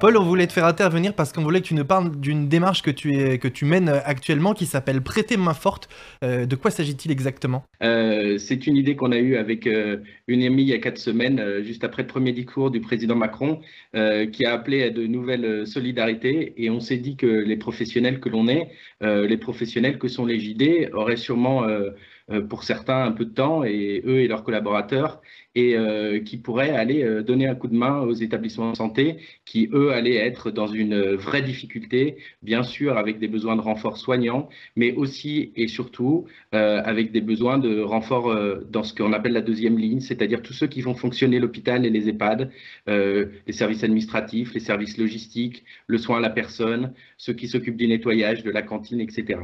Paul, 0.00 0.16
on 0.16 0.22
voulait 0.22 0.46
te 0.46 0.54
faire 0.54 0.64
intervenir 0.64 1.12
parce 1.12 1.30
qu'on 1.30 1.42
voulait 1.42 1.60
que 1.60 1.66
tu 1.66 1.74
nous 1.74 1.84
parles 1.84 2.18
d'une 2.18 2.48
démarche 2.48 2.80
que 2.80 2.90
tu, 2.90 3.64
mènes 3.66 3.90
actuellement 4.06 4.54
qui 4.54 4.64
s'appelle 4.64 5.02
Prêter 5.02 5.36
main 5.36 5.52
forte. 5.52 5.90
Euh, 6.24 6.46
de 6.46 6.56
quoi 6.56 6.70
s'agit-il 6.70 7.10
exactement? 7.10 7.64
Euh, 7.82 8.38
C'est 8.38 8.66
une 8.66 8.78
idée 8.78 8.96
qu'on 8.96 9.12
a 9.12 9.18
eue 9.18 9.36
avec 9.36 9.66
euh, 9.66 9.98
une 10.26 10.42
amie 10.42 10.62
il 10.62 10.68
y 10.68 10.72
a 10.72 10.78
quatre 10.78 10.96
semaines, 10.96 11.62
juste 11.62 11.84
après 11.84 12.00
le 12.02 12.08
premier 12.08 12.32
discours 12.32 12.70
du 12.70 12.80
président 12.80 13.14
Macron, 13.14 13.60
qui 13.92 14.46
a 14.46 14.54
appelé 14.54 14.84
à 14.84 14.90
de 14.90 15.06
nouvelles 15.06 15.66
solidarités. 15.66 16.54
Et 16.56 16.70
on 16.70 16.80
s'est 16.80 16.96
dit 16.96 17.16
que 17.16 17.26
les 17.26 17.56
professionnels 17.58 18.20
que 18.20 18.30
l'on 18.30 18.48
est, 18.48 18.70
les 19.02 19.36
professionnels 19.36 19.98
que 19.98 20.08
sont 20.08 20.24
les 20.24 20.40
JD, 20.40 20.90
auraient 20.94 21.16
sûrement 21.16 21.64
euh, 21.64 21.90
pour 22.48 22.64
certains 22.64 23.04
un 23.04 23.12
peu 23.12 23.24
de 23.24 23.34
temps, 23.34 23.64
et 23.64 24.02
eux 24.06 24.20
et 24.20 24.28
leurs 24.28 24.44
collaborateurs, 24.44 25.20
et 25.54 25.76
euh, 25.76 26.20
qui 26.20 26.36
pourraient 26.36 26.70
aller 26.70 27.02
euh, 27.02 27.22
donner 27.22 27.48
un 27.48 27.54
coup 27.54 27.66
de 27.66 27.74
main 27.74 28.00
aux 28.00 28.12
établissements 28.12 28.70
de 28.70 28.76
santé 28.76 29.16
qui, 29.44 29.68
eux, 29.72 29.92
allaient 29.92 30.16
être 30.16 30.50
dans 30.50 30.68
une 30.68 31.14
vraie 31.14 31.42
difficulté, 31.42 32.18
bien 32.42 32.62
sûr 32.62 32.96
avec 32.96 33.18
des 33.18 33.28
besoins 33.28 33.56
de 33.56 33.60
renfort 33.60 33.96
soignants, 33.98 34.48
mais 34.76 34.92
aussi 34.92 35.52
et 35.56 35.68
surtout 35.68 36.26
avec 36.52 37.12
des 37.12 37.20
besoins 37.20 37.58
de 37.58 37.80
renfort 37.80 38.34
dans 38.70 38.82
ce 38.82 38.94
qu'on 38.94 39.12
appelle 39.12 39.32
la 39.32 39.40
deuxième 39.40 39.78
ligne, 39.78 40.00
c'est-à-dire 40.00 40.42
tous 40.42 40.52
ceux 40.52 40.66
qui 40.66 40.82
font 40.82 40.94
fonctionner 40.94 41.38
l'hôpital 41.38 41.84
et 41.86 41.90
les 41.90 42.08
EHPAD, 42.08 42.50
les 42.86 43.52
services 43.52 43.84
administratifs, 43.84 44.54
les 44.54 44.60
services 44.60 44.98
logistiques, 44.98 45.64
le 45.86 45.98
soin 45.98 46.18
à 46.18 46.20
la 46.20 46.30
personne, 46.30 46.92
ceux 47.16 47.32
qui 47.32 47.48
s'occupent 47.48 47.76
du 47.76 47.88
nettoyage, 47.88 48.42
de 48.42 48.50
la 48.50 48.62
cantine, 48.62 49.00
etc. 49.00 49.40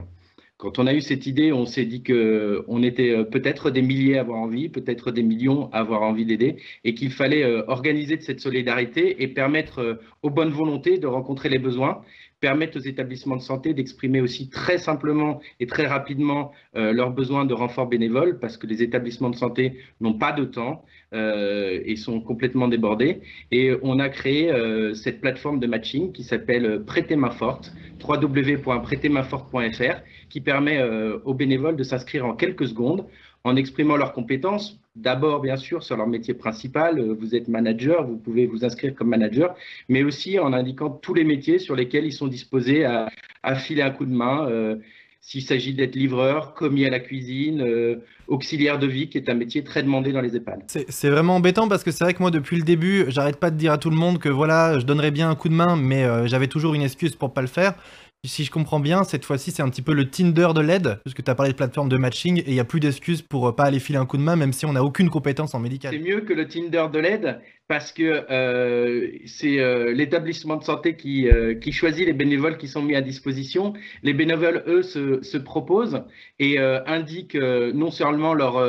Quand 0.59 0.79
on 0.79 0.87
a 0.87 0.95
eu 0.95 1.03
cette 1.03 1.27
idée, 1.27 1.53
on 1.53 1.67
s'est 1.67 1.85
dit 1.85 2.03
qu'on 2.03 2.83
était 2.83 3.11
euh, 3.11 3.25
peut-être 3.25 3.71
des 3.71 3.83
milliers 3.83 4.17
à 4.17 4.23
avoir 4.23 4.39
envie, 4.41 4.71
peut-être 4.71 5.11
des 5.11 5.23
millions 5.23 5.71
à 5.73 5.81
avoir 5.81 6.01
envie 6.01 6.25
d'aider, 6.25 6.57
et 6.83 6.95
qu'il 6.95 7.11
fallait 7.13 7.45
euh, 7.45 7.63
organiser 7.69 8.19
cette 8.23 8.41
solidarité 8.41 9.23
et 9.23 9.29
permettre 9.29 9.81
euh, 9.81 9.95
aux 10.23 10.31
bonnes 10.31 10.53
volontés 10.53 10.97
de 10.97 11.07
rencontrer 11.07 11.51
les 11.51 11.59
besoins, 11.59 12.03
permettre 12.41 12.79
aux 12.79 12.83
établissements 12.83 13.37
de 13.37 13.43
santé 13.43 13.75
d'exprimer 13.75 14.21
aussi 14.21 14.49
très 14.51 14.79
simplement 14.79 15.41
et 15.61 15.67
très 15.67 15.87
rapidement 15.87 16.53
leurs 16.75 17.11
besoins 17.11 17.45
de 17.47 17.55
renfort 17.55 17.87
bénévole, 17.87 18.39
parce 18.39 18.57
que 18.57 18.67
les 18.67 18.83
établissements 18.83 19.31
de 19.31 19.37
santé 19.37 19.79
n'ont 20.01 20.15
pas 20.15 20.33
de 20.33 20.45
temps 20.45 20.85
et 21.13 21.97
sont 21.97 22.21
complètement 22.21 22.69
débordés. 22.69 23.23
Et 23.51 23.73
on 23.83 23.99
a 23.99 24.09
créé 24.09 24.53
cette 24.95 25.21
plateforme 25.21 25.61
de 25.61 25.67
matching 25.67 26.13
qui 26.13 26.25
s'appelle 26.25 26.83
Prêtez 26.87 27.17
main 27.17 27.31
forte, 27.31 27.73
qui 30.29 30.41
permet 30.41 30.79
euh, 30.79 31.19
aux 31.25 31.35
bénévoles 31.35 31.77
de 31.77 31.83
s'inscrire 31.83 32.27
en 32.27 32.35
quelques 32.35 32.69
secondes 32.69 33.07
en 33.47 33.55
exprimant 33.55 33.97
leurs 33.97 34.13
compétences. 34.13 34.81
D'abord, 34.97 35.41
bien 35.41 35.57
sûr, 35.57 35.85
sur 35.85 35.97
leur 35.97 36.09
métier 36.09 36.35
principal. 36.35 36.99
Euh, 36.99 37.17
vous 37.17 37.37
êtes 37.37 37.47
manager, 37.47 38.05
vous 38.05 38.17
pouvez 38.17 38.45
vous 38.47 38.65
inscrire 38.65 38.93
comme 38.95 39.09
manager, 39.09 39.55
mais 39.89 40.03
aussi 40.03 40.39
en 40.41 40.53
indiquant 40.53 40.91
tous 40.91 41.15
les 41.15 41.23
métiers 41.23 41.61
sur 41.61 41.77
lesquels 41.77 42.05
ils 42.05 42.13
sont 42.13 42.27
disposés 42.27 42.85
à, 42.85 43.09
filer 43.55 43.83
un 43.83 43.91
coup 43.91 44.05
de 44.05 44.13
main. 44.13 44.49
Euh, 44.51 44.77
s'il 45.21 45.43
s'agit 45.43 45.75
d'être 45.75 45.95
livreur, 45.95 46.55
commis 46.55 46.85
à 46.85 46.91
la 46.91 47.01
cuisine, 47.01 47.65
auxiliaire 48.29 48.79
de 48.79 48.87
vie, 48.87 49.09
qui 49.09 49.19
est 49.19 49.29
un 49.29 49.35
métier 49.35 49.65
très 49.65 49.83
demandé 49.83 50.13
dans 50.13 50.21
les 50.21 50.37
EHPAD. 50.37 50.63
C'est 50.69 51.11
vraiment 51.11 51.35
embêtant 51.35 51.67
parce 51.67 51.83
que 51.83 51.91
c'est 51.91 52.05
vrai 52.05 52.15
que 52.15 52.23
moi, 52.23 52.31
depuis 52.31 52.57
le 52.57 52.63
début, 52.63 53.07
j'arrête 53.09 53.41
pas 53.41 53.51
de 53.51 53.57
dire 53.57 53.73
à 53.73 53.79
tout 53.79 53.91
le 53.91 53.97
monde 53.97 54.21
que 54.21 54.29
voilà, 54.29 54.79
je 54.79 54.87
donnerais 54.87 55.11
bien 55.11 55.29
un 55.29 55.35
coup 55.35 55.49
de 55.49 55.55
main, 55.55 55.75
mais 55.75 56.29
j'avais 56.29 56.47
toujours 56.47 56.75
une 56.75 56.83
excuse 56.83 57.17
pour 57.17 57.33
pas 57.33 57.41
le 57.41 57.49
faire 57.49 57.75
si 58.25 58.45
je 58.45 58.51
comprends 58.51 58.81
bien, 58.81 59.05
cette 59.05 59.25
fois-ci, 59.25 59.51
c'est 59.51 59.63
un 59.63 59.69
petit 59.69 59.83
peu 59.83 59.93
le 59.93 60.11
Tinder 60.11 60.49
de 60.55 60.61
l'aide, 60.61 61.01
parce 61.05 61.15
que 61.15 61.23
tu 61.23 61.31
as 61.31 61.35
parlé 61.35 61.53
de 61.53 61.57
plateforme 61.57 61.89
de 61.89 61.97
matching, 61.97 62.39
et 62.39 62.49
il 62.49 62.55
n'y 62.55 62.61
a 62.61 62.65
plus 62.65 62.81
d'excuses 62.81 63.23
pour 63.23 63.49
euh, 63.49 63.53
pas 63.55 63.65
aller 63.65 63.79
filer 63.79 63.99
un 63.99 64.07
coup 64.07 64.17
de 64.17 64.23
main, 64.23 64.37
même 64.37 64.53
si 64.53 64.67
on 64.67 64.73
n'a 64.73 64.83
aucune 64.83 65.11
compétence 65.11 65.55
en 65.55 65.61
médical. 65.61 65.93
C'est 65.93 66.01
mieux 66.01 66.23
que 66.23 66.33
le 66.33 66.49
Tinder 66.49 66.87
de 66.93 66.99
l'aide, 66.99 67.41
parce 67.69 67.91
que 67.91 68.25
euh, 68.31 69.11
c'est 69.27 69.59
euh, 69.59 69.93
l'établissement 69.93 70.57
de 70.57 70.63
santé 70.63 70.95
qui, 70.95 71.29
euh, 71.29 71.55
qui, 71.55 71.73
choisit 71.73 72.07
les 72.07 72.13
bénévoles 72.13 72.59
qui 72.59 72.69
sont 72.69 72.83
mis 72.83 72.95
à 72.95 73.01
disposition. 73.01 73.73
Les 74.05 74.13
bénévoles, 74.13 74.63
eux, 74.69 74.83
se, 74.83 75.21
se 75.23 75.37
proposent 75.37 76.03
et 76.39 76.59
indiquent 76.59 77.37
non 77.37 77.91
seulement 77.91 78.35
leur, 78.35 78.63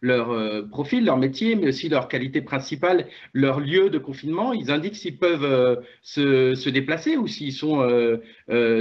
leur 0.00 0.68
profil, 0.68 1.04
leur 1.04 1.18
métier, 1.18 1.56
mais 1.56 1.68
aussi 1.68 1.88
leur 1.88 2.08
qualité 2.08 2.40
principale, 2.40 3.06
leur 3.32 3.60
lieu 3.60 3.90
de 3.90 3.98
confinement. 3.98 4.52
Ils 4.52 4.70
indiquent 4.70 4.96
s'ils 4.96 5.18
peuvent 5.18 5.82
se, 6.02 6.54
se, 6.54 6.70
déplacer 6.70 7.16
ou 7.16 7.26
s'ils 7.26 7.52
sont 7.52 7.86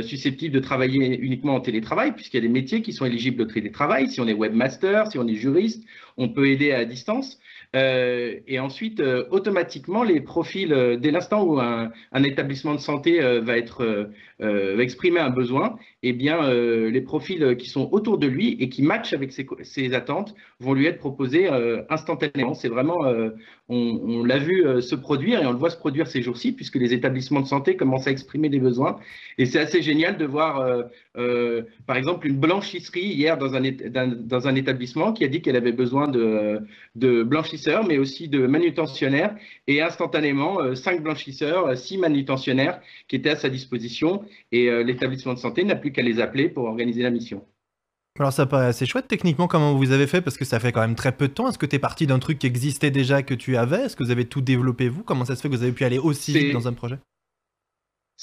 susceptibles 0.01 0.55
de 0.55 0.59
travailler 0.59 1.19
uniquement 1.19 1.55
en 1.55 1.61
télétravail, 1.61 2.13
puisqu'il 2.13 2.37
y 2.37 2.39
a 2.39 2.47
des 2.47 2.53
métiers 2.53 2.81
qui 2.81 2.93
sont 2.93 3.05
éligibles 3.05 3.41
au 3.41 3.45
télétravail. 3.45 4.07
Si 4.07 4.21
on 4.21 4.27
est 4.27 4.33
webmaster, 4.33 5.11
si 5.11 5.17
on 5.17 5.27
est 5.27 5.35
juriste, 5.35 5.83
on 6.17 6.29
peut 6.29 6.47
aider 6.47 6.71
à 6.71 6.85
distance. 6.85 7.39
Euh, 7.75 8.39
et 8.47 8.59
ensuite, 8.59 8.99
euh, 8.99 9.25
automatiquement, 9.31 10.03
les 10.03 10.19
profils, 10.19 10.73
euh, 10.73 10.97
dès 10.97 11.09
l'instant 11.11 11.43
où 11.43 11.59
un, 11.59 11.91
établissement 12.23 12.75
de 12.75 12.79
santé 12.79 13.19
va 13.41 13.57
être 13.57 14.09
exprimer 14.39 15.19
un 15.19 15.29
besoin, 15.29 15.75
eh 16.03 16.13
bien, 16.13 16.51
les 16.51 17.01
profils 17.01 17.55
qui 17.57 17.69
sont 17.69 17.89
autour 17.91 18.17
de 18.17 18.27
lui 18.27 18.57
et 18.59 18.69
qui 18.69 18.83
matchent 18.83 19.13
avec 19.13 19.31
ses, 19.31 19.93
attentes 19.93 20.35
vont 20.59 20.73
lui 20.73 20.85
être 20.85 20.97
proposés 20.99 21.49
instantanément. 21.89 22.53
C'est 22.53 22.69
vraiment, 22.69 22.99
on, 23.69 24.23
l'a 24.23 24.37
vu 24.37 24.81
se 24.81 24.95
produire 24.95 25.41
et 25.41 25.45
on 25.45 25.51
le 25.51 25.57
voit 25.57 25.69
se 25.69 25.77
produire 25.77 26.07
ces 26.07 26.21
jours-ci, 26.21 26.51
puisque 26.51 26.75
les 26.75 26.93
établissements 26.93 27.41
de 27.41 27.47
santé 27.47 27.75
commencent 27.75 28.07
à 28.07 28.11
exprimer 28.11 28.49
des 28.49 28.59
besoins. 28.59 28.97
Et 29.37 29.45
c'est 29.45 29.59
assez 29.59 29.81
génial 29.81 30.17
de 30.17 30.25
voir, 30.25 30.67
par 31.87 31.95
exemple, 31.95 32.27
une 32.27 32.37
blanchisserie 32.37 33.01
hier 33.01 33.37
dans 33.37 33.55
un, 33.55 34.55
établissement 34.55 35.13
qui 35.13 35.23
a 35.23 35.27
dit 35.27 35.41
qu'elle 35.41 35.55
avait 35.55 35.71
besoin 35.71 36.07
de, 36.07 36.59
de 36.95 37.23
blanchisseurs 37.61 37.87
mais 37.87 37.97
aussi 37.97 38.27
de 38.27 38.47
manutentionnaires, 38.47 39.35
et 39.67 39.81
instantanément, 39.81 40.61
euh, 40.61 40.75
cinq 40.75 41.01
blanchisseurs, 41.01 41.67
euh, 41.67 41.75
six 41.75 41.97
manutentionnaires 41.97 42.81
qui 43.07 43.15
étaient 43.15 43.31
à 43.31 43.35
sa 43.35 43.49
disposition, 43.49 44.23
et 44.51 44.69
euh, 44.69 44.83
l'établissement 44.83 45.33
de 45.33 45.39
santé 45.39 45.63
n'a 45.63 45.75
plus 45.75 45.91
qu'à 45.91 46.01
les 46.01 46.19
appeler 46.19 46.49
pour 46.49 46.65
organiser 46.65 47.03
la 47.03 47.09
mission. 47.09 47.43
Alors 48.19 48.33
ça 48.33 48.45
paraît 48.45 48.67
assez 48.67 48.85
chouette 48.85 49.07
techniquement 49.07 49.47
comment 49.47 49.73
vous 49.73 49.91
avez 49.91 50.05
fait? 50.05 50.21
Parce 50.21 50.37
que 50.37 50.45
ça 50.45 50.59
fait 50.59 50.71
quand 50.73 50.81
même 50.81 50.95
très 50.95 51.13
peu 51.13 51.29
de 51.29 51.33
temps. 51.33 51.47
Est-ce 51.47 51.57
que 51.57 51.65
tu 51.65 51.77
es 51.77 51.79
parti 51.79 52.07
d'un 52.07 52.19
truc 52.19 52.39
qui 52.39 52.47
existait 52.47 52.91
déjà 52.91 53.23
que 53.23 53.33
tu 53.33 53.55
avais? 53.55 53.85
Est-ce 53.85 53.95
que 53.95 54.03
vous 54.03 54.11
avez 54.11 54.25
tout 54.25 54.41
développé 54.41 54.89
vous? 54.89 55.03
Comment 55.03 55.23
ça 55.23 55.35
se 55.35 55.41
fait 55.41 55.49
que 55.49 55.55
vous 55.55 55.63
avez 55.63 55.71
pu 55.71 55.85
aller 55.85 55.97
aussi 55.97 56.33
vite 56.33 56.51
dans 56.51 56.67
un 56.67 56.73
projet? 56.73 56.97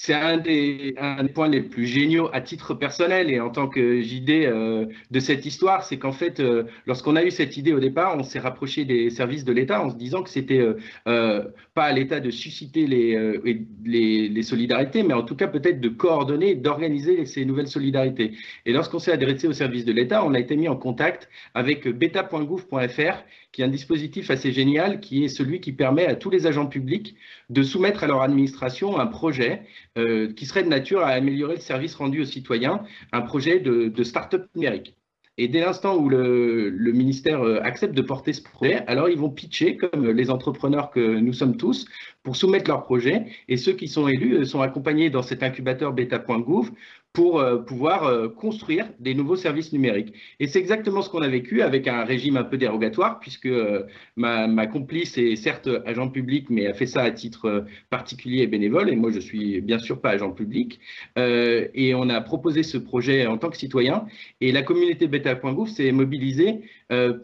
C'est 0.01 0.15
un 0.15 0.37
des, 0.37 0.95
points 1.35 1.49
les 1.49 1.61
plus 1.61 1.85
géniaux 1.85 2.31
à 2.33 2.41
titre 2.41 2.73
personnel 2.73 3.33
et 3.33 3.41
en 3.41 3.51
tant 3.51 3.67
que 3.67 4.01
JD 4.01 4.31
euh, 4.31 4.87
de 5.11 5.19
cette 5.19 5.45
histoire, 5.45 5.83
c'est 5.83 5.99
qu'en 5.99 6.13
fait, 6.13 6.39
euh, 6.39 6.63
lorsqu'on 6.87 7.17
a 7.17 7.25
eu 7.25 7.33
cette 7.33 7.57
idée 7.57 7.73
au 7.73 7.81
départ, 7.81 8.17
on 8.17 8.23
s'est 8.23 8.39
rapproché 8.39 8.85
des 8.85 9.11
services 9.11 9.45
de 9.45 9.53
l'État 9.53 9.83
en 9.83 9.91
se 9.91 9.97
disant 9.97 10.23
que 10.23 10.31
c'était 10.31 10.65
euh, 11.09 11.45
pas 11.75 11.83
à 11.83 11.93
l'État 11.93 12.21
de 12.21 12.31
susciter 12.31 12.87
les, 12.87 13.41
les, 13.85 14.29
les, 14.29 14.43
solidarités, 14.45 15.03
mais 15.03 15.15
en 15.15 15.25
tout 15.25 15.35
cas 15.35 15.49
peut-être 15.49 15.81
de 15.81 15.89
coordonner, 15.89 16.55
d'organiser 16.55 17.27
ces 17.27 17.45
nouvelles 17.45 17.67
solidarités. 17.67 18.37
Et 18.67 18.73
lorsqu'on 18.73 19.01
s'est 19.01 19.13
adressé 19.13 19.49
aux 19.49 19.53
services 19.53 19.85
de 19.85 19.93
l'État, 19.93 20.25
on 20.25 20.33
a 20.33 20.39
été 20.39 20.55
mis 20.55 20.69
en 20.69 20.77
contact 20.77 21.29
avec 21.55 21.89
beta.gouv.fr 21.89 23.25
qui 23.53 23.63
est 23.63 23.65
un 23.65 23.69
dispositif 23.69 24.31
assez 24.31 24.53
génial, 24.53 25.01
qui 25.01 25.25
est 25.25 25.29
celui 25.29 25.61
qui 25.61 25.73
permet 25.73 26.07
à 26.07 26.15
tous 26.15 26.31
les 26.31 26.47
agents 26.47 26.67
publics 26.67 27.17
de 27.49 27.63
soumettre 27.63 28.05
à 28.05 28.07
leur 28.07 28.23
administration 28.23 28.99
un 29.01 29.07
projet 29.07 29.63
euh, 29.99 30.33
qui 30.33 30.47
serait 30.47 30.63
de 30.63 30.69
nature 30.69 31.01
à 31.01 31.09
améliorer 31.09 31.57
le 31.57 31.61
service 31.61 31.95
rendu 31.95 32.23
aux 32.23 32.27
citoyens, 32.27 32.85
un 33.13 33.21
projet 33.23 33.61
de, 33.61 34.03
start-up 34.05 34.47
numérique. 34.55 34.95
Et 35.41 35.47
dès 35.47 35.61
l'instant 35.61 35.97
où 35.97 36.09
le, 36.09 36.69
le, 36.69 36.93
ministère 36.93 37.43
euh, 37.43 37.61
accepte 37.63 37.95
de 37.95 38.03
porter 38.03 38.33
ce 38.33 38.43
projet, 38.43 38.85
alors 38.87 39.09
ils 39.09 39.19
vont 39.19 39.31
pitcher, 39.31 39.77
comme 39.77 40.11
les 40.11 40.31
entrepreneurs 40.31 40.91
que 40.91 41.19
nous 41.19 41.33
sommes 41.33 41.57
tous, 41.57 41.87
pour 42.25 42.37
soumettre 42.37 42.69
leur 42.69 42.83
projet. 42.83 43.27
Et 43.49 43.57
ceux 43.57 43.73
qui 43.73 43.87
sont 43.87 44.09
élus 44.09 44.39
euh, 44.39 44.45
sont 44.45 44.61
accompagnés 44.61 45.11
dans 45.11 45.23
cet 45.23 45.43
incubateur 45.43 45.93
beta.gouv 45.93 46.73
pour 47.13 47.41
euh, 47.41 47.57
pouvoir 47.59 48.05
euh, 48.05 48.29
construire 48.29 48.87
des 49.01 49.15
nouveaux 49.15 49.37
services 49.37 49.73
numériques. 49.73 50.15
Et 50.41 50.47
c'est 50.47 50.59
exactement 50.59 51.03
ce 51.03 51.11
qu'on 51.11 51.23
a 51.23 51.29
vécu 51.29 51.63
avec 51.63 51.89
un 51.89 52.05
régime 52.05 52.37
un 52.37 52.45
peu 52.45 52.59
dérogatoire, 52.59 53.19
puisque 53.19 53.47
euh, 53.47 53.85
ma, 54.17 54.67
complice 54.67 55.17
est 55.19 55.37
certes 55.37 55.69
agent 55.87 56.09
public, 56.11 56.47
mais 56.51 56.67
a 56.67 56.75
fait 56.75 56.87
ça 56.87 57.03
à 57.03 57.11
titre 57.11 57.65
particulier 57.91 58.43
et 58.43 58.47
bénévole, 58.47 58.91
et 58.91 58.97
moi 58.97 59.11
je 59.11 59.21
suis 59.21 59.61
bien 59.61 59.79
sûr 59.79 60.01
pas 60.01 60.11
agent 60.11 60.31
public. 60.31 60.79
et 61.17 61.95
on 61.95 62.09
a 62.11 62.21
proposé 62.21 62.63
ce 62.63 62.77
projet 62.77 63.27
en 63.27 63.39
tant 63.39 63.51
que 63.51 63.57
citoyen, 63.57 64.07
et 64.41 64.53
la 64.53 64.63
communauté 64.63 65.07
beta.gouv 65.07 65.69
s'est 65.69 65.93
mobilisée 65.93 66.61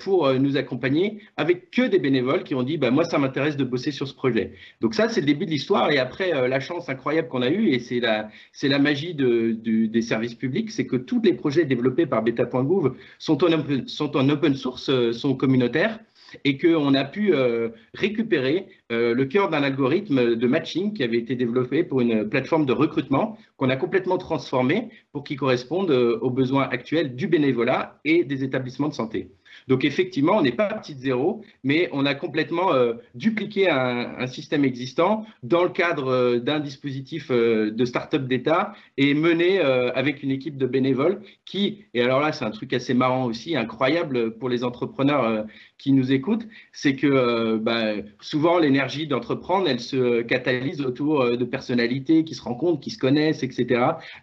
pour 0.01 0.33
nous 0.35 0.57
accompagner 0.57 1.21
avec 1.37 1.71
que 1.71 1.83
des 1.83 1.99
bénévoles 1.99 2.45
qui 2.45 2.55
ont 2.55 2.63
dit 2.63 2.79
bah, 2.79 2.91
moi 2.91 3.05
ça 3.05 3.19
m'intéresse 3.19 3.57
de 3.57 3.65
bosser 3.65 3.91
sur 3.91 4.09
ce 4.09 4.15
projet. 4.15 4.53
Donc 4.81 4.95
ça 4.95 5.09
c'est 5.09 5.21
le 5.21 5.27
début 5.27 5.47
de 5.47 5.51
l'histoire, 5.51 5.91
et 5.91 5.99
après 5.99 6.49
la 6.49 6.61
chance 6.61 6.89
incroyable 6.89 7.29
qu'on 7.29 7.43
a 7.43 7.51
eue, 7.51 7.69
et 7.71 7.79
c'est 7.79 8.01
la, 8.01 8.31
la 8.63 8.79
magie 8.79 9.15
de, 9.15 9.53
de 9.53 9.74
des 9.89 10.03
services 10.03 10.35
publics, 10.35 10.71
c'est 10.71 10.87
que 10.87 10.97
tous 10.97 11.21
les 11.23 11.33
projets 11.33 11.65
développés 11.65 12.07
par 12.07 12.23
beta.gouv 12.23 12.95
sont, 13.19 13.45
en 13.45 14.29
open, 14.29 14.55
source, 14.55 14.89
euh, 14.89 15.13
sont 15.13 15.35
communautaires, 15.35 16.01
et 16.45 16.59
qu'on 16.59 16.95
a 16.95 17.05
pu 17.05 17.33
euh, 17.33 17.69
récupérer 17.95 18.67
euh, 18.91 19.15
le 19.15 19.25
cœur 19.25 19.51
d'un 19.51 19.63
algorithme 19.63 20.35
de 20.35 20.47
matching 20.49 20.93
qui 20.93 21.05
avait 21.05 21.19
été 21.19 21.37
développé 21.37 21.85
pour 21.85 22.01
une 22.01 22.29
plateforme 22.29 22.67
de 22.67 22.73
recrutement 22.73 23.39
qu'on 23.57 23.71
a 23.71 23.77
complètement 23.77 24.19
transformé 24.19 24.89
pour 25.13 25.23
qu'il 25.23 25.39
corresponde 25.39 25.91
aux 25.91 26.31
besoins 26.31 26.69
actuels 26.69 27.15
du 27.15 27.29
bénévolat 27.29 28.01
et 28.05 28.25
des 28.25 28.43
établissements 28.43 28.89
de 28.89 28.95
santé. 28.95 29.31
Donc 29.69 29.85
effectivement, 29.85 30.37
on 30.37 30.43
n'est 30.43 30.53
pas 30.53 30.67
parti 30.67 30.95
zéro, 30.95 31.43
mais 31.63 31.89
on 31.93 32.07
a 32.07 32.15
complètement 32.15 32.71
dupliqué 33.15 33.69
un, 33.71 34.27
système 34.27 34.65
existant 34.65 35.27
dans 35.43 35.63
le 35.65 35.71
cadre 35.71 36.37
d'un 36.37 36.61
dispositif 36.61 37.31
de 37.31 37.85
start-up 37.85 38.27
d'État 38.27 38.75
et 38.97 39.15
mené 39.15 39.61
avec 39.61 40.23
une 40.23 40.31
équipe 40.31 40.57
de 40.57 40.67
bénévoles 40.67 41.21
qui, 41.45 41.85
et 41.95 42.03
alors 42.03 42.21
là 42.21 42.33
c'est 42.33 42.45
un 42.45 42.51
truc 42.51 42.73
assez 42.73 42.95
marrant 42.95 43.25
aussi, 43.27 43.57
incroyable 43.57 44.37
pour 44.39 44.49
les 44.49 44.65
entrepreneurs 44.65 45.47
qui 45.79 45.93
nous 45.93 46.13
écoutent, 46.13 46.47
c'est 46.73 46.97
que 46.97 47.57
bah, 47.57 47.95
souvent 48.21 48.59
l'énergie 48.59 49.07
d'entreprendre, 49.07 49.69
elle 49.69 49.81
se 49.81 50.23
catalyse 50.23 50.81
autour 50.81 51.37
de 51.37 51.45
personnalités 51.45 52.25
qui 52.25 52.35
se 52.35 52.43
rencontrent, 52.43 52.81
qui 52.81 52.91
se 52.91 52.99
connaissent, 52.99 53.43
etc. 53.43 53.65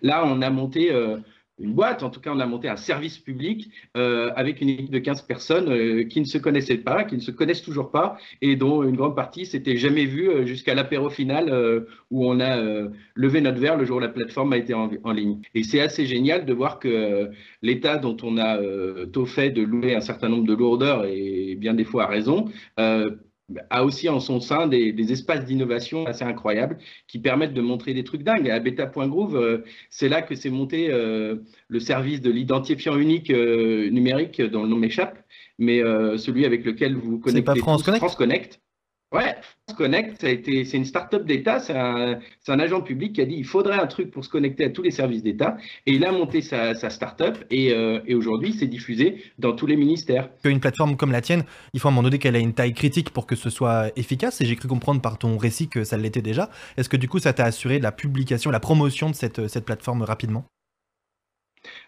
Là, 0.02 0.24
on 0.26 0.42
a 0.42 0.50
monté 0.50 0.92
euh, 0.92 1.18
une 1.62 1.74
boîte, 1.74 2.04
en 2.04 2.10
tout 2.10 2.20
cas, 2.20 2.32
on 2.34 2.40
a 2.40 2.46
monté 2.46 2.68
un 2.68 2.76
service 2.76 3.18
public 3.18 3.70
euh, 3.98 4.32
avec 4.36 4.62
une 4.62 4.70
équipe 4.70 4.92
de 4.92 5.00
15 5.00 5.24
personnes 5.24 5.70
euh, 5.70 6.04
qui 6.04 6.20
ne 6.20 6.26
se 6.26 6.38
connaissaient 6.38 6.78
pas, 6.78 7.04
qui 7.04 7.16
ne 7.16 7.22
se 7.22 7.32
connaissent 7.32 7.62
toujours 7.62 7.92
pas, 7.92 8.18
et 8.42 8.56
dont 8.56 8.84
une 8.84 8.96
grande 8.96 9.16
partie 9.16 9.46
s'était 9.46 9.78
jamais 9.78 10.06
vue 10.06 10.46
jusqu'à 10.48 10.74
l'apéro 10.74 11.10
final 11.10 11.52
où 12.10 12.26
on 12.26 12.40
a 12.40 12.60
levé 13.16 13.42
notre 13.42 13.60
verre 13.60 13.78
le 13.78 13.86
jour 13.86 13.98
où 13.98 14.00
la 14.00 14.10
plateforme 14.10 14.54
a 14.54 14.58
été 14.58 14.74
en, 14.74 14.90
en 15.04 15.12
ligne. 15.12 15.40
Et 15.56 15.64
c'est 15.64 15.82
assez 15.82 16.06
génial 16.06 16.46
de 16.46 16.54
voir 16.54 16.80
que 16.80 17.30
l'État 17.62 17.98
dont 17.98 18.18
on 18.24 18.38
a 18.38 18.58
tôt 19.12 19.26
fait 19.26 19.50
de 19.50 19.62
louer 19.62 19.96
un 19.96 20.02
certain 20.02 20.30
nombre 20.30 20.46
de 20.46 20.54
lourdeurs, 20.54 21.06
et 21.06 21.56
bien 21.56 21.74
des 21.74 21.84
fois 21.84 22.04
à 22.04 22.08
raison, 22.08 22.46
a 23.70 23.84
aussi 23.84 24.10
en 24.10 24.20
son 24.20 24.40
sein 24.40 24.68
des, 24.68 25.12
espaces 25.12 25.46
d'innovation 25.46 26.06
assez 26.06 26.24
incroyables 26.24 26.78
qui 27.08 27.20
permettent 27.20 27.54
de 27.54 27.62
montrer 27.62 27.94
des 27.94 28.04
trucs 28.04 28.24
dingues. 28.24 28.50
À 28.50 28.60
beta.groove, 28.60 29.36
euh, 29.36 29.58
c'est 29.90 30.10
là 30.10 30.22
que 30.22 30.36
s'est 30.36 30.50
monté 30.50 30.90
euh, 30.92 31.38
le 31.68 31.80
service 31.80 32.22
de 32.22 32.32
l'identifiant 32.32 32.98
unique 32.98 33.30
euh, 33.30 33.90
numérique 33.90 34.42
dont 34.42 34.64
le 34.64 34.70
nom 34.70 34.78
m'échappe, 34.78 35.18
mais 35.60 35.82
celui 36.18 36.46
avec 36.46 36.66
lequel 36.66 36.96
vous 36.96 37.20
connectez 37.20 37.44
pas 37.44 37.56
France 37.56 37.84
Connect? 37.84 38.00
France 38.00 38.16
Connect. 38.16 38.60
Ouais, 39.14 39.36
France 39.68 39.78
Connect, 39.78 40.22
c'est 40.22 40.74
une 40.74 40.86
start-up 40.86 41.26
d'État, 41.26 41.60
c'est 41.60 41.74
un, 41.74 42.60
agent 42.60 42.82
public 42.82 43.14
qui 43.14 43.22
a 43.22 43.26
dit 43.26 43.36
il 43.36 43.46
faudrait 43.46 43.78
un 43.78 43.88
truc 43.88 44.10
pour 44.10 44.24
se 44.24 44.30
connecter 44.30 44.64
à 44.64 44.70
tous 44.70 44.84
les 44.84 44.92
services 44.92 45.22
d'État. 45.22 45.58
Et 45.86 45.92
il 45.92 46.06
a 46.06 46.14
monté 46.14 46.42
sa, 46.42 46.76
sa 46.76 46.90
start-up 46.90 47.38
et, 47.50 47.74
euh, 47.74 48.00
aujourd'hui, 48.16 48.54
c'est 48.54 48.68
diffusé 48.68 49.22
dans 49.38 49.54
tous 49.54 49.66
les 49.66 49.76
ministères. 49.76 50.30
Une 50.46 50.62
plateforme 50.62 50.96
comme 50.96 51.12
la 51.12 51.20
tienne, 51.20 51.44
il 51.74 51.82
faut 51.82 51.90
à 51.90 51.92
un 51.92 51.94
moment 51.94 52.04
donné 52.04 52.20
qu'elle 52.20 52.38
ait 52.38 52.42
une 52.42 52.54
taille 52.54 52.74
critique 52.74 53.10
pour 53.10 53.28
que 53.28 53.36
ce 53.36 53.50
soit 53.50 53.92
efficace. 53.98 54.40
Et 54.40 54.46
j'ai 54.46 54.56
cru 54.56 54.70
comprendre 54.70 55.02
par 55.02 55.18
ton 55.18 55.38
récit 55.38 55.68
que 55.68 55.84
ça 55.84 55.98
l'était 55.98 56.22
déjà. 56.22 56.50
Est-ce 56.78 56.88
que 56.88 56.98
du 56.98 57.10
coup, 57.10 57.20
ça 57.20 57.34
t'a 57.34 57.44
assuré 57.44 57.80
la 57.80 57.92
publication, 57.92 58.50
la 58.50 58.62
promotion 58.62 59.10
de 59.10 59.16
cette 59.16 59.66
plateforme 59.66 60.04
rapidement? 60.04 60.46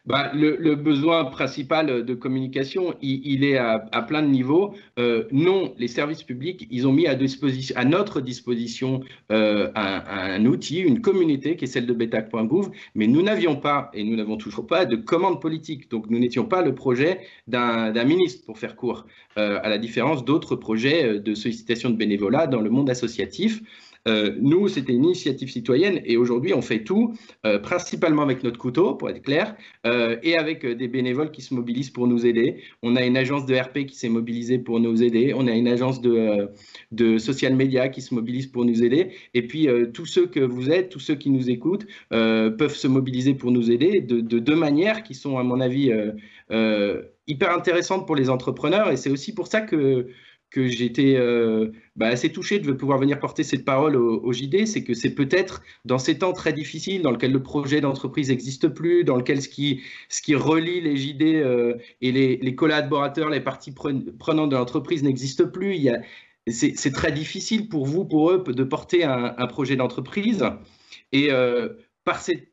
Bah, 0.06 0.32
le, 0.34 0.76
besoin 0.76 1.26
principal 1.26 2.06
de 2.06 2.14
communication, 2.14 2.96
il, 3.02 3.44
est 3.44 3.58
à, 3.58 3.80
plein 4.08 4.22
de 4.22 4.28
niveaux. 4.28 4.76
Euh, 5.00 5.26
non, 5.32 5.74
les 5.78 5.88
services 5.88 6.24
publics, 6.24 6.68
ils 6.70 6.88
ont 6.88 6.92
mis 6.92 7.08
à, 7.08 7.16
disposition, 7.16 7.76
à 7.78 7.86
notre 7.86 8.22
disposition 8.22 9.02
euh, 9.32 9.72
un, 9.76 10.46
outil, 10.46 10.80
une 10.80 11.02
communauté 11.02 11.56
qui 11.56 11.66
est 11.66 11.68
celle 11.68 11.86
de 11.86 11.94
betac.gouv, 11.94 12.72
mais 12.96 13.08
nous 13.08 13.22
n'avions 13.22 13.56
pas, 13.56 13.90
et 13.94 14.04
nous 14.04 14.16
n'avons 14.16 14.38
toujours 14.38 14.68
pas, 14.68 14.86
de 14.86 14.96
commande 14.96 15.42
politique. 15.42 15.90
Donc 15.90 16.10
nous 16.10 16.20
n'étions 16.20 16.46
pas 16.46 16.62
le 16.62 16.76
projet 16.76 17.22
d'un 17.48 18.04
ministre, 18.04 18.46
pour 18.46 18.60
faire 18.60 18.76
court, 18.76 19.06
euh, 19.38 19.60
à 19.64 19.70
la 19.70 19.78
différence 19.78 20.26
d'autres 20.26 20.56
projets 20.56 21.20
de 21.20 21.34
sollicitation 21.34 21.90
de 21.90 21.96
bénévolat 21.96 22.48
dans 22.48 22.62
le 22.62 22.70
monde 22.70 22.90
associatif. 22.90 23.62
Euh, 24.08 24.36
nous, 24.42 24.68
c'était 24.68 24.94
une 24.94 25.06
initiative 25.06 25.50
citoyenne 25.50 26.02
et 26.06 26.18
aujourd'hui, 26.18 26.54
on 26.54 26.62
fait 26.62 26.84
tout, 26.84 27.14
euh, 27.46 27.60
principalement 27.60 28.22
avec 28.22 28.44
notre 28.44 28.58
couteau, 28.58 28.96
pour 28.96 29.10
être 29.10 29.22
clair, 29.22 29.56
euh, 29.86 30.18
et 30.24 30.38
avec 30.38 30.66
des 30.66 30.88
bénévoles 30.88 31.32
qui 31.32 31.42
se 31.42 31.54
mobilisent 31.54 31.90
pour 31.90 32.08
nous 32.08 32.26
aider. 32.26 32.64
On 32.82 32.96
a 32.96 33.06
une 33.06 33.18
agence 33.18 33.46
de 33.46 33.56
RP 33.56 33.86
qui 33.86 33.96
s'est 33.96 34.10
mobilisée 34.10 34.60
pour 34.60 34.80
nous 34.80 35.04
aider. 35.04 35.34
On 35.36 35.48
a 35.48 35.52
une 35.52 35.68
agence 35.68 36.02
de, 36.02 36.50
social 37.18 37.56
media 37.56 37.90
qui 37.90 38.02
se 38.02 38.14
mobilise 38.14 38.48
pour 38.48 38.66
nous 38.66 38.84
aider. 38.84 39.12
Et 39.34 39.48
puis, 39.48 39.68
tous 39.94 40.06
ceux 40.06 40.28
que 40.28 40.40
vous 40.40 40.70
êtes, 40.70 40.90
tous 40.90 41.00
ceux 41.00 41.16
qui 41.16 41.30
nous 41.30 41.50
écoutent, 41.50 41.86
peuvent 42.10 42.76
se 42.76 42.88
mobiliser 42.88 43.34
pour 43.34 43.52
nous 43.52 43.72
aider 43.72 44.02
de, 44.02 44.20
de 44.22 44.40
deux 44.40 44.56
manières 44.56 45.04
qui 45.04 45.14
sont, 45.14 45.38
à 45.38 45.44
mon 45.44 45.60
avis, 45.60 45.92
hyper 47.28 47.52
intéressantes 47.52 48.06
pour 48.06 48.16
les 48.16 48.30
entrepreneurs. 48.30 48.92
Et 48.92 48.98
c'est 48.98 49.10
aussi 49.10 49.34
pour 49.34 49.48
ça 49.48 49.62
que 49.62 50.08
que 50.54 50.68
j'étais 50.68 51.16
euh, 51.18 51.72
bah, 51.96 52.08
assez 52.08 52.32
touché 52.32 52.60
de 52.60 52.72
pouvoir 52.74 53.00
venir 53.00 53.20
porter 53.20 53.44
cette 53.44 53.66
parole 53.66 53.96
au, 53.96 54.32
JD, 54.32 54.68
c'est 54.68 54.84
que 54.84 54.94
c'est 54.94 55.16
peut-être 55.16 55.64
dans 55.84 55.98
ces 55.98 56.20
temps 56.20 56.32
très 56.32 56.54
difficiles, 56.54 57.02
dans 57.02 57.10
lesquels 57.10 57.32
le 57.32 57.42
projet 57.42 57.82
d'entreprise 57.82 58.30
n'existe 58.30 58.68
plus, 58.68 59.04
dans 59.04 59.16
lequel 59.16 59.42
ce 59.42 59.50
qui, 59.50 59.82
ce 60.10 60.22
qui 60.22 60.36
relie 60.36 60.80
les 60.80 60.96
JD 60.96 61.24
euh, 61.24 61.74
et 62.02 62.12
les, 62.12 62.56
collaborateurs, 62.56 63.32
les 63.32 63.42
parties 63.42 63.74
prenantes 63.74 64.52
de 64.52 64.56
l'entreprise 64.56 65.02
n'existe 65.02 65.46
plus. 65.46 65.90
c'est, 66.46 66.94
très 66.94 67.12
difficile 67.12 67.68
pour 67.68 67.88
vous, 67.88 68.06
pour 68.06 68.30
eux, 68.30 68.44
de 68.46 68.64
porter 68.64 69.04
un, 69.04 69.48
projet 69.48 69.76
d'entreprise. 69.76 70.46
Et 71.12 71.32
euh, 71.32 71.70
par 72.06 72.22
cette 72.22 72.53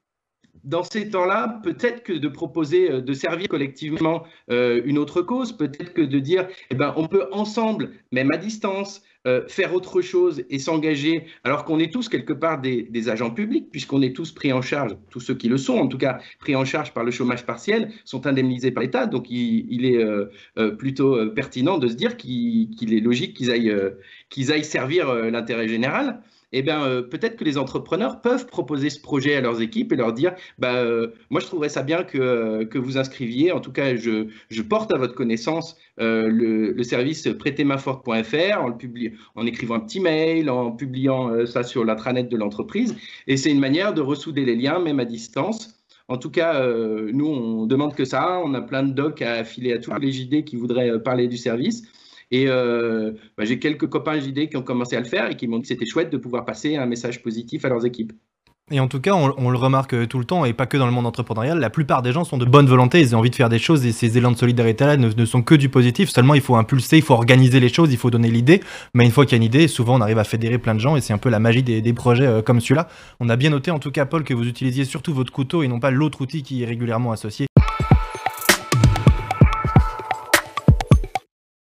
dans 0.64 0.82
ces 0.82 1.10
temps-là, 1.10 1.60
peut-être 1.62 2.02
que 2.02 2.12
de 2.12 2.28
proposer 2.28 2.90
euh, 2.90 3.00
de 3.00 3.12
servir 3.12 3.48
collectivement 3.48 4.24
euh, 4.50 4.82
une 4.84 4.98
autre 4.98 5.22
cause, 5.22 5.52
peut-être 5.52 5.92
que 5.92 6.02
de 6.02 6.18
dire, 6.18 6.48
eh 6.70 6.74
ben, 6.74 6.92
on 6.96 7.06
peut 7.06 7.26
ensemble, 7.32 7.92
même 8.12 8.30
à 8.30 8.36
distance, 8.36 9.02
euh, 9.26 9.46
faire 9.48 9.74
autre 9.74 10.00
chose 10.00 10.44
et 10.48 10.58
s'engager, 10.58 11.26
alors 11.44 11.64
qu'on 11.64 11.78
est 11.78 11.92
tous 11.92 12.08
quelque 12.08 12.32
part 12.32 12.60
des, 12.60 13.08
agents 13.08 13.30
publics, 13.30 13.70
puisqu'on 13.70 14.00
est 14.02 14.14
tous 14.14 14.32
pris 14.32 14.52
en 14.52 14.62
charge, 14.62 14.96
tous 15.10 15.20
ceux 15.20 15.34
qui 15.34 15.48
le 15.48 15.58
sont 15.58 15.76
en 15.76 15.88
tout 15.88 15.98
cas, 15.98 16.20
pris 16.38 16.56
en 16.56 16.64
charge 16.64 16.92
par 16.92 17.04
le 17.04 17.10
chômage 17.10 17.44
partiel, 17.44 17.92
sont 18.04 18.26
indemnisés 18.26 18.70
par 18.70 18.82
l'État. 18.82 19.06
Donc 19.06 19.30
il, 19.30 19.84
est 19.84 20.04
plutôt 20.78 21.30
pertinent 21.32 21.78
de 21.78 21.88
se 21.88 21.94
dire 21.94 22.16
qu'il 22.16 22.94
est 22.94 23.00
logique 23.00 23.36
qu'ils 23.36 23.50
aillent, 23.50 23.74
qu'ils 24.30 24.52
aillent 24.52 24.64
servir 24.64 25.12
l'intérêt 25.12 25.68
général 25.68 26.22
eh 26.52 26.62
bien, 26.62 26.82
euh, 26.82 27.02
peut-être 27.02 27.36
que 27.36 27.44
les 27.44 27.58
entrepreneurs 27.58 28.20
peuvent 28.20 28.46
proposer 28.46 28.90
ce 28.90 29.00
projet 29.00 29.36
à 29.36 29.40
leurs 29.40 29.60
équipes 29.60 29.92
et 29.92 29.96
leur 29.96 30.12
dire, 30.12 30.34
bah, 30.58 30.76
euh, 30.76 31.08
moi, 31.30 31.40
je 31.40 31.46
trouverais 31.46 31.68
ça 31.68 31.82
bien 31.82 32.02
que, 32.02 32.18
euh, 32.18 32.64
que 32.64 32.78
vous 32.78 32.98
inscriviez. 32.98 33.52
En 33.52 33.60
tout 33.60 33.72
cas, 33.72 33.94
je, 33.94 34.26
je 34.48 34.62
porte 34.62 34.92
à 34.92 34.96
votre 34.96 35.14
connaissance 35.14 35.76
le, 35.98 36.82
service 36.82 37.28
prêtezmafort.fr 37.38 38.64
en, 39.36 39.46
écrivant 39.46 39.74
un 39.76 39.80
petit 39.80 40.00
mail, 40.00 40.50
en 40.50 40.72
publiant 40.72 41.46
ça 41.46 41.62
sur 41.62 41.84
l'intranet 41.84 42.28
de 42.28 42.36
l'entreprise. 42.36 42.96
Et 43.26 43.36
c'est 43.36 43.50
une 43.50 43.60
manière 43.60 43.94
de 43.94 44.00
ressouder 44.00 44.44
les 44.44 44.56
liens, 44.56 44.78
même 44.78 44.98
à 44.98 45.04
distance. 45.04 45.74
En 46.08 46.16
tout 46.16 46.30
cas, 46.30 46.66
nous, 47.12 47.26
on 47.26 47.66
demande 47.66 47.94
que 47.94 48.04
ça. 48.04 48.40
On 48.42 48.54
a 48.54 48.62
plein 48.62 48.82
de 48.82 48.92
docs 48.92 49.22
à 49.22 49.34
affiler 49.34 49.72
à 49.74 49.78
tous 49.78 49.92
les 50.00 50.10
JD 50.10 50.44
qui 50.44 50.56
voudraient 50.56 51.00
parler 51.02 51.28
du 51.28 51.36
service. 51.36 51.82
Et 52.30 52.46
euh, 52.48 53.12
bah, 53.36 53.44
j'ai 53.44 53.58
quelques 53.58 53.88
copains 53.88 54.18
JD 54.18 54.48
qui 54.50 54.56
ont 54.56 54.62
commencé 54.62 54.96
à 54.96 55.00
le 55.00 55.06
faire 55.06 55.30
et 55.30 55.36
qui 55.36 55.48
m'ont 55.48 55.56
dit 55.56 55.62
que 55.62 55.68
c'était 55.68 55.86
chouette 55.86 56.10
de 56.10 56.16
pouvoir 56.16 56.44
passer 56.44 56.76
un 56.76 56.86
message 56.86 57.22
positif 57.22 57.64
à 57.64 57.68
leurs 57.68 57.84
équipes. 57.84 58.12
Et 58.72 58.78
en 58.78 58.86
tout 58.86 59.00
cas, 59.00 59.14
on, 59.14 59.50
le 59.50 59.58
remarque 59.58 59.94
euh, 59.94 60.06
tout 60.06 60.20
le 60.20 60.24
temps, 60.24 60.44
et 60.44 60.52
pas 60.52 60.66
que 60.66 60.76
dans 60.76 60.86
le 60.86 60.92
monde 60.92 61.06
entrepreneurial, 61.06 61.58
la 61.58 61.70
plupart 61.70 62.02
des 62.02 62.12
gens 62.12 62.22
sont 62.22 62.38
de 62.38 62.44
bonne 62.44 62.66
volonté, 62.66 63.00
ils 63.00 63.16
ont 63.16 63.18
envie 63.18 63.30
de 63.30 63.34
faire 63.34 63.48
des 63.48 63.58
choses, 63.58 63.84
et 63.84 63.90
ces 63.90 64.16
élans 64.16 64.30
de 64.30 64.36
solidarité-là 64.36 64.96
ne, 64.96 65.24
sont 65.24 65.42
que 65.42 65.56
du 65.56 65.68
positif, 65.68 66.08
seulement 66.08 66.34
il 66.34 66.40
faut 66.40 66.54
impulser, 66.54 66.98
il 66.98 67.02
faut 67.02 67.14
organiser 67.14 67.58
les 67.58 67.68
choses, 67.68 67.92
il 67.92 67.96
faut 67.96 68.10
donner 68.10 68.30
l'idée, 68.30 68.60
mais 68.94 69.04
une 69.04 69.10
fois 69.10 69.24
qu'il 69.24 69.32
y 69.32 69.34
a 69.34 69.38
une 69.38 69.42
idée, 69.42 69.66
souvent 69.66 69.96
on 69.96 70.00
arrive 70.00 70.18
à 70.18 70.24
fédérer 70.24 70.58
plein 70.58 70.76
de 70.76 70.80
gens, 70.80 70.94
et 70.94 71.00
c'est 71.00 71.12
un 71.12 71.18
peu 71.18 71.30
la 71.30 71.40
magie 71.40 71.64
des, 71.64 71.92
projets 71.92 72.26
euh, 72.26 72.42
comme 72.42 72.60
celui-là. 72.60 72.86
On 73.18 73.28
a 73.28 73.34
bien 73.34 73.50
noté 73.50 73.72
en 73.72 73.80
tout 73.80 73.90
cas, 73.90 74.06
Paul, 74.06 74.22
que 74.22 74.34
vous 74.34 74.46
utilisiez 74.46 74.84
surtout 74.84 75.12
votre 75.12 75.32
couteau 75.32 75.64
et 75.64 75.68
non 75.68 75.80
pas 75.80 75.90
l'autre 75.90 76.20
outil 76.20 76.44
qui 76.44 76.62
est 76.62 76.66
régulièrement 76.66 77.10
associé. 77.10 77.48